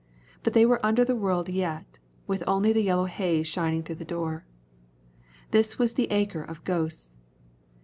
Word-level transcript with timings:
But 0.41 0.53
they 0.53 0.65
were 0.65 0.83
under 0.83 1.05
the 1.05 1.15
world 1.15 1.47
yet, 1.47 1.99
with 2.25 2.43
only 2.47 2.73
the 2.73 2.81
yellow 2.81 3.05
haze 3.05 3.45
shining 3.45 3.83
through 3.83 3.97
the 3.97 4.03
door. 4.03 4.45
This 5.51 5.77
was 5.77 5.93
the 5.93 6.09
acre 6.11 6.41
of 6.41 6.63
ghosts. 6.63 7.13